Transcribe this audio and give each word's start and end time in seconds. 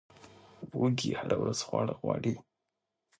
وزې 0.79 1.11
هره 1.19 1.35
ورځ 1.41 1.59
خواړه 1.67 1.93
غواړي 2.01 2.33